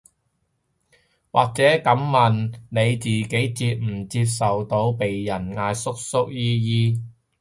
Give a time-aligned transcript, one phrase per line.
[1.31, 7.03] 或者噉問，你自己接唔接受到被人嗌叔叔姨姨